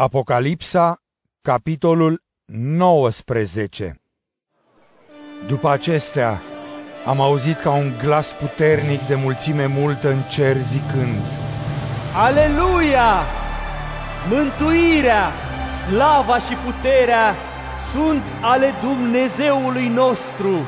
Apocalipsa, 0.00 0.96
capitolul 1.42 2.22
19 2.52 4.00
După 5.46 5.70
acestea, 5.70 6.40
am 7.06 7.20
auzit 7.20 7.60
ca 7.60 7.70
un 7.70 7.92
glas 8.02 8.32
puternic 8.32 9.00
de 9.06 9.14
mulțime 9.14 9.66
multă 9.66 10.10
în 10.10 10.20
cer 10.30 10.56
zicând 10.56 11.22
Aleluia! 12.14 13.12
Mântuirea, 14.28 15.32
slava 15.86 16.38
și 16.38 16.54
puterea 16.54 17.34
sunt 17.92 18.22
ale 18.40 18.74
Dumnezeului 18.80 19.88
nostru, 19.88 20.66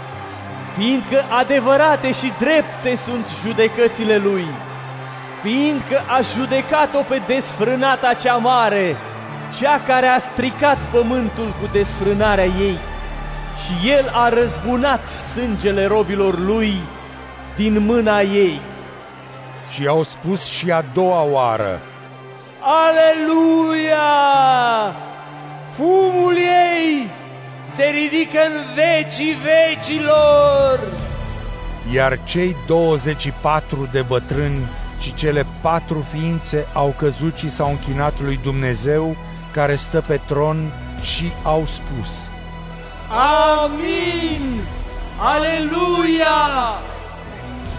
fiindcă 0.76 1.22
adevărate 1.38 2.12
și 2.12 2.32
drepte 2.38 2.94
sunt 2.94 3.26
judecățile 3.42 4.16
Lui, 4.16 4.44
fiindcă 5.42 6.00
a 6.08 6.20
judecat-o 6.20 7.02
pe 7.08 7.22
desfrânata 7.26 8.14
cea 8.14 8.36
mare, 8.36 8.96
cea 9.60 9.80
care 9.86 10.06
a 10.06 10.18
stricat 10.18 10.78
pământul 10.92 11.54
cu 11.60 11.68
desfrânarea 11.72 12.44
ei 12.44 12.76
și 13.62 13.90
el 13.90 14.10
a 14.12 14.28
răzbunat 14.28 15.00
sângele 15.32 15.86
robilor 15.86 16.38
lui 16.38 16.72
din 17.56 17.84
mâna 17.84 18.20
ei. 18.20 18.60
Și 19.72 19.86
au 19.86 20.02
spus 20.02 20.46
și 20.46 20.70
a 20.70 20.84
doua 20.94 21.22
oară, 21.22 21.80
Aleluia! 22.60 23.98
Fumul 25.72 26.34
ei 26.36 27.10
se 27.68 27.84
ridică 27.84 28.38
în 28.46 28.74
vecii 28.74 29.36
vecilor! 29.42 30.78
Iar 31.94 32.18
cei 32.24 32.56
24 32.66 33.88
de 33.92 34.02
bătrâni 34.02 34.68
și 35.00 35.14
cele 35.14 35.46
patru 35.60 36.06
ființe 36.12 36.66
au 36.72 36.94
căzut 36.98 37.36
și 37.36 37.50
s-au 37.50 37.70
închinat 37.70 38.14
lui 38.20 38.38
Dumnezeu 38.42 39.16
care 39.52 39.74
stă 39.74 40.04
pe 40.06 40.20
tron 40.26 40.72
și 41.02 41.32
au 41.42 41.64
spus 41.66 42.08
Amin! 43.62 44.60
Aleluia! 45.18 46.38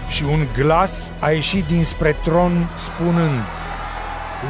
Și 0.08 0.24
un 0.24 0.46
glas 0.56 1.10
a 1.18 1.30
ieșit 1.30 1.64
dinspre 1.64 2.16
tron 2.24 2.66
spunând 2.76 3.44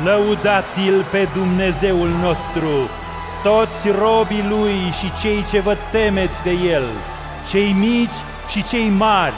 Lăudați-l 0.04 1.04
pe 1.10 1.28
Dumnezeul 1.34 2.08
nostru, 2.08 2.90
toți 3.42 3.88
robii 3.98 4.46
lui 4.48 4.76
și 4.98 5.12
cei 5.20 5.44
ce 5.50 5.60
vă 5.60 5.76
temeți 5.90 6.42
de 6.42 6.50
el, 6.50 6.88
cei 7.50 7.72
mici 7.72 8.18
și 8.48 8.64
cei 8.64 8.88
mari. 8.88 9.34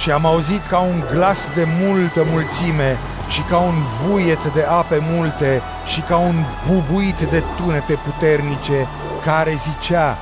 Și 0.00 0.10
am 0.10 0.26
auzit 0.26 0.66
ca 0.66 0.78
un 0.78 1.02
glas 1.10 1.38
de 1.54 1.66
multă 1.80 2.26
mulțime 2.32 2.98
și 3.28 3.42
ca 3.50 3.58
un 3.58 3.74
vuiet 4.02 4.54
de 4.54 4.62
ape 4.62 5.02
multe 5.12 5.62
și 5.86 6.00
ca 6.00 6.16
un 6.16 6.34
bubuit 6.68 7.20
de 7.20 7.42
tunete 7.56 7.98
puternice 8.04 8.88
care 9.24 9.54
zicea 9.54 10.18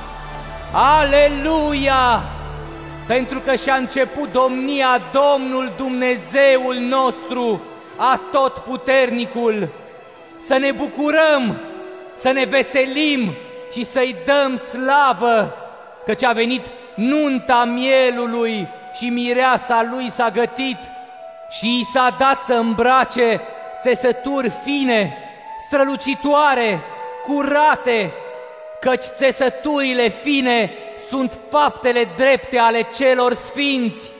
Aleluia! 0.71 2.23
Pentru 3.07 3.39
că 3.39 3.55
și-a 3.55 3.75
început 3.75 4.31
domnia 4.31 5.01
Domnul 5.11 5.71
Dumnezeul 5.77 6.75
nostru, 6.75 7.61
a 7.97 8.19
tot 8.31 8.53
puternicul. 8.57 9.67
Să 10.45 10.57
ne 10.57 10.71
bucurăm, 10.71 11.59
să 12.15 12.31
ne 12.31 12.43
veselim 12.43 13.33
și 13.71 13.85
să-i 13.85 14.15
dăm 14.25 14.55
slavă, 14.55 15.55
căci 16.05 16.23
a 16.23 16.31
venit 16.31 16.61
nunta 16.95 17.63
mielului 17.63 18.67
și 18.95 19.09
mireasa 19.09 19.89
lui 19.91 20.09
s-a 20.09 20.29
gătit 20.29 20.77
și 21.53 21.79
i 21.79 21.83
s-a 21.83 22.15
dat 22.19 22.39
să 22.39 22.53
îmbrace 22.53 23.41
țesături 23.81 24.49
fine, 24.63 25.17
strălucitoare, 25.67 26.81
curate, 27.25 28.13
căci 28.79 29.05
țesăturile 29.17 30.09
fine 30.09 30.71
sunt 31.09 31.39
faptele 31.49 32.07
drepte 32.17 32.57
ale 32.57 32.85
celor 32.97 33.33
sfinți. 33.33 34.11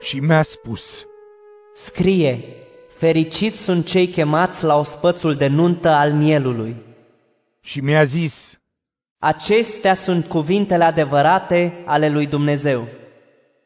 Și 0.00 0.18
mi-a 0.18 0.42
spus, 0.42 1.06
Scrie, 1.74 2.44
fericiți 2.96 3.62
sunt 3.62 3.86
cei 3.86 4.06
chemați 4.06 4.64
la 4.64 4.78
ospățul 4.78 5.34
de 5.34 5.46
nuntă 5.46 5.88
al 5.88 6.12
mielului. 6.12 6.76
Și 7.60 7.80
mi-a 7.80 8.04
zis, 8.04 8.60
Acestea 9.18 9.94
sunt 9.94 10.26
cuvintele 10.26 10.84
adevărate 10.84 11.82
ale 11.84 12.08
lui 12.08 12.26
Dumnezeu. 12.26 12.88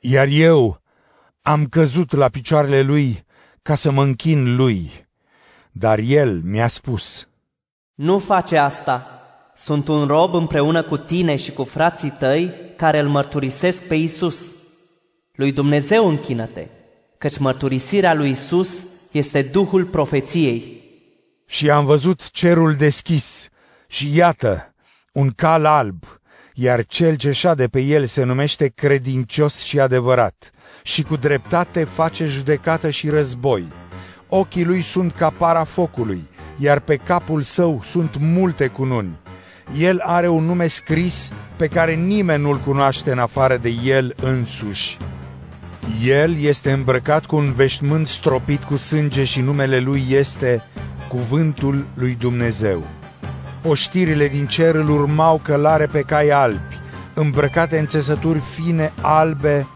Iar 0.00 0.26
eu 0.30 0.79
am 1.42 1.66
căzut 1.66 2.12
la 2.12 2.28
picioarele 2.28 2.80
lui 2.82 3.24
ca 3.62 3.74
să 3.74 3.90
mă 3.90 4.02
închin 4.02 4.56
lui. 4.56 4.90
Dar 5.72 5.98
el 5.98 6.40
mi-a 6.44 6.68
spus, 6.68 7.28
Nu 7.94 8.18
face 8.18 8.56
asta. 8.56 9.14
Sunt 9.54 9.88
un 9.88 10.06
rob 10.06 10.34
împreună 10.34 10.82
cu 10.82 10.96
tine 10.96 11.36
și 11.36 11.52
cu 11.52 11.64
frații 11.64 12.10
tăi 12.10 12.54
care 12.76 13.00
îl 13.00 13.08
mărturisesc 13.08 13.82
pe 13.82 13.94
Isus. 13.94 14.54
Lui 15.32 15.52
Dumnezeu 15.52 16.08
închină-te, 16.08 16.66
căci 17.18 17.38
mărturisirea 17.38 18.14
lui 18.14 18.30
Isus 18.30 18.84
este 19.10 19.42
Duhul 19.42 19.84
profeției. 19.86 20.80
Și 21.46 21.70
am 21.70 21.84
văzut 21.84 22.30
cerul 22.30 22.74
deschis 22.74 23.48
și 23.86 24.16
iată, 24.16 24.74
un 25.12 25.30
cal 25.30 25.64
alb, 25.64 26.19
iar 26.54 26.84
cel 26.84 27.14
ce 27.16 27.32
șade 27.32 27.66
pe 27.66 27.80
el 27.80 28.06
se 28.06 28.24
numește 28.24 28.72
credincios 28.74 29.58
și 29.58 29.80
adevărat 29.80 30.50
și 30.82 31.02
cu 31.02 31.16
dreptate 31.16 31.84
face 31.84 32.26
judecată 32.26 32.90
și 32.90 33.08
război. 33.08 33.64
Ochii 34.28 34.64
lui 34.64 34.82
sunt 34.82 35.12
ca 35.12 35.30
para 35.30 35.64
focului, 35.64 36.22
iar 36.58 36.80
pe 36.80 36.96
capul 36.96 37.42
său 37.42 37.80
sunt 37.84 38.16
multe 38.18 38.66
cununi. 38.66 39.18
El 39.78 40.00
are 40.02 40.28
un 40.28 40.44
nume 40.44 40.66
scris 40.66 41.32
pe 41.56 41.66
care 41.66 41.94
nimeni 41.94 42.42
nu-l 42.42 42.56
cunoaște 42.58 43.12
în 43.12 43.18
afară 43.18 43.56
de 43.56 43.72
el 43.84 44.14
însuși. 44.22 44.96
El 46.04 46.40
este 46.40 46.72
îmbrăcat 46.72 47.26
cu 47.26 47.36
un 47.36 47.52
veșmânt 47.52 48.06
stropit 48.06 48.62
cu 48.62 48.76
sânge 48.76 49.24
și 49.24 49.40
numele 49.40 49.78
lui 49.78 50.04
este 50.08 50.62
Cuvântul 51.08 51.86
lui 51.94 52.16
Dumnezeu. 52.20 52.99
Oștirile 53.62 54.28
din 54.28 54.46
cer 54.46 54.74
îl 54.74 54.88
urmau 54.88 55.40
călare 55.42 55.86
pe 55.86 56.00
cai 56.00 56.28
albi, 56.28 56.78
îmbrăcate 57.14 57.78
în 57.78 57.86
țesături 57.86 58.38
fine, 58.38 58.92
albe, 59.00 59.66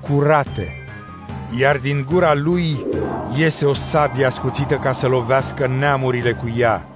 curate. 0.00 0.84
Iar 1.58 1.76
din 1.76 2.06
gura 2.10 2.34
lui 2.34 2.86
iese 3.36 3.66
o 3.66 3.74
sabie 3.74 4.24
ascuțită 4.24 4.74
ca 4.74 4.92
să 4.92 5.08
lovească 5.08 5.66
neamurile 5.78 6.32
cu 6.32 6.52
ea. 6.56 6.88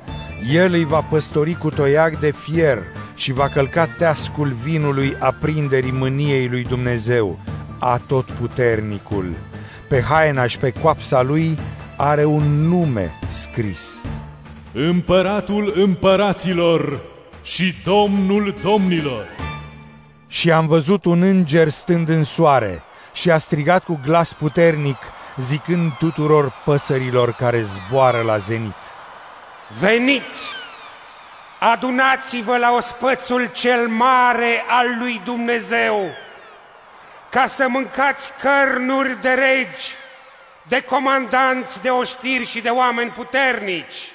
El 0.53 0.73
îi 0.73 0.85
va 0.85 1.01
păstori 1.01 1.55
cu 1.55 1.71
toiac 1.71 2.19
de 2.19 2.31
fier 2.31 2.79
și 3.15 3.33
va 3.33 3.49
călca 3.49 3.87
teascul 3.87 4.55
vinului 4.63 5.17
aprinderii 5.19 5.93
mâniei 5.93 6.49
lui 6.49 6.63
Dumnezeu, 6.63 7.39
a 7.79 8.01
tot 8.07 8.25
puternicul. 8.31 9.27
Pe 9.89 10.03
haina 10.03 10.47
și 10.47 10.59
pe 10.59 10.73
coapsa 10.73 11.23
lui 11.23 11.59
are 11.97 12.25
un 12.25 12.43
nume 12.69 13.11
scris. 13.29 13.81
Împăratul 14.73 15.73
împăraților 15.77 17.01
și 17.43 17.75
Domnul 17.85 18.55
domnilor. 18.63 19.27
Și 20.27 20.51
am 20.51 20.67
văzut 20.67 21.05
un 21.05 21.23
înger 21.23 21.69
stând 21.69 22.09
în 22.09 22.25
soare 22.25 22.83
și 23.13 23.31
a 23.31 23.39
strigat 23.39 23.85
cu 23.85 24.01
glas 24.05 24.33
puternic, 24.33 24.97
zicând 25.37 25.93
tuturor 25.93 26.53
păsărilor 26.65 27.33
care 27.33 27.63
zboară 27.63 28.23
la 28.23 28.39
zenit. 28.39 28.77
Veniți, 29.81 30.51
adunați-vă 31.59 32.57
la 32.57 32.73
ospățul 32.77 33.51
cel 33.55 33.89
mare 33.89 34.65
al 34.69 34.87
lui 34.99 35.21
Dumnezeu, 35.25 36.11
ca 37.31 37.47
să 37.47 37.67
mâncați 37.69 38.31
cărnuri 38.41 39.23
de 39.23 39.31
regi, 39.31 39.95
de 40.63 40.81
comandanți, 40.81 41.83
de 41.83 41.89
oștiri 41.89 42.47
și 42.47 42.61
de 42.61 42.69
oameni 42.69 43.11
puternici, 43.11 44.11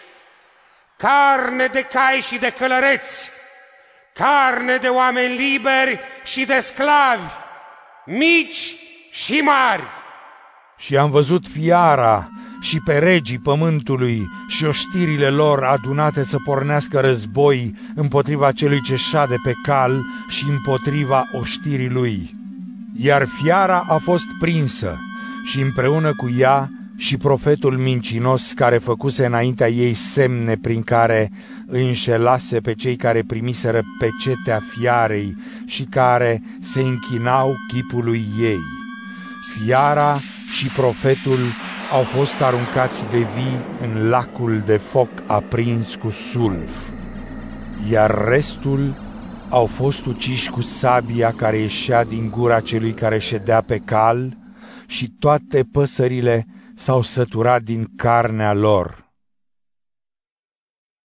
carne 0.98 1.66
de 1.66 1.88
cai 1.92 2.20
și 2.20 2.38
de 2.38 2.54
călăreți, 2.58 3.30
carne 4.14 4.78
de 4.78 4.88
oameni 4.88 5.36
liberi 5.36 6.00
și 6.24 6.46
de 6.46 6.60
sclavi, 6.60 7.32
mici 8.06 8.76
și 9.12 9.34
mari. 9.34 9.84
Și 10.78 10.98
am 10.98 11.12
văzut 11.12 11.48
fiara 11.48 12.30
și 12.62 12.80
pe 12.86 12.98
regii 12.98 13.40
pământului 13.40 14.22
și 14.48 14.66
oștirile 14.66 15.30
lor 15.30 15.64
adunate 15.64 16.24
să 16.24 16.38
pornească 16.44 17.00
război 17.00 17.76
împotriva 17.96 18.52
celui 18.52 18.82
ce 18.82 18.96
șade 18.96 19.36
pe 19.44 19.52
cal 19.64 20.02
și 20.30 20.46
împotriva 20.50 21.24
oștirii 21.32 21.90
lui. 21.90 22.36
Iar 22.98 23.26
fiara 23.42 23.84
a 23.88 23.98
fost 23.98 24.26
prinsă 24.40 24.98
și 25.46 25.62
împreună 25.62 26.14
cu 26.18 26.30
ea 26.38 26.70
și 27.04 27.18
profetul 27.18 27.78
mincinos 27.78 28.52
care 28.52 28.78
făcuse 28.78 29.26
înaintea 29.26 29.70
ei 29.70 29.94
semne 29.94 30.58
prin 30.58 30.82
care 30.82 31.32
îi 31.66 31.88
înșelase 31.88 32.60
pe 32.60 32.74
cei 32.74 32.96
care 32.96 33.24
primiseră 33.28 33.82
pecetea 34.00 34.62
fiarei 34.70 35.36
și 35.66 35.84
care 35.84 36.42
se 36.62 36.82
închinau 36.82 37.56
chipului 37.68 38.26
ei. 38.42 38.60
Fiara 39.54 40.20
și 40.54 40.68
profetul 40.68 41.40
au 41.92 42.04
fost 42.04 42.42
aruncați 42.42 43.10
de 43.10 43.18
vii 43.18 43.60
în 43.82 44.10
lacul 44.10 44.62
de 44.66 44.78
foc 44.78 45.10
aprins 45.26 45.96
cu 45.96 46.10
sulf, 46.10 46.72
iar 47.92 48.26
restul 48.28 48.94
au 49.50 49.66
fost 49.66 50.06
uciși 50.06 50.50
cu 50.50 50.62
sabia 50.62 51.34
care 51.38 51.58
ieșea 51.58 52.04
din 52.04 52.30
gura 52.30 52.60
celui 52.60 52.94
care 52.94 53.20
ședea 53.20 53.62
pe 53.62 53.78
cal 53.78 54.38
și 54.88 55.10
toate 55.20 55.64
păsările 55.72 56.48
s-au 56.84 57.02
săturat 57.02 57.62
din 57.62 57.88
carnea 57.96 58.54
lor. 58.54 59.03